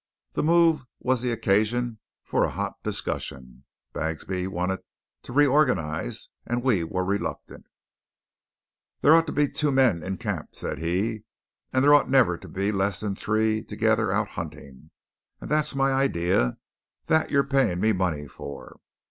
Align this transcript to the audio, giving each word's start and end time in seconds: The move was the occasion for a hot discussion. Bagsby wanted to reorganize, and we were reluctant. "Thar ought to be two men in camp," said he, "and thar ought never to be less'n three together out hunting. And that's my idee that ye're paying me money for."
The 0.31 0.41
move 0.41 0.87
was 0.99 1.21
the 1.21 1.31
occasion 1.31 1.99
for 2.23 2.43
a 2.43 2.49
hot 2.49 2.81
discussion. 2.81 3.65
Bagsby 3.93 4.47
wanted 4.47 4.79
to 5.21 5.31
reorganize, 5.31 6.29
and 6.43 6.63
we 6.63 6.83
were 6.83 7.03
reluctant. 7.05 7.67
"Thar 9.03 9.13
ought 9.13 9.27
to 9.27 9.31
be 9.31 9.47
two 9.47 9.69
men 9.71 10.01
in 10.01 10.17
camp," 10.17 10.55
said 10.55 10.79
he, 10.79 11.25
"and 11.71 11.85
thar 11.85 11.93
ought 11.93 12.09
never 12.09 12.35
to 12.35 12.47
be 12.47 12.71
less'n 12.71 13.13
three 13.13 13.61
together 13.63 14.11
out 14.11 14.29
hunting. 14.29 14.89
And 15.39 15.51
that's 15.51 15.75
my 15.75 15.93
idee 15.93 16.49
that 17.05 17.29
ye're 17.29 17.43
paying 17.43 17.79
me 17.79 17.93
money 17.93 18.27
for." 18.27 18.77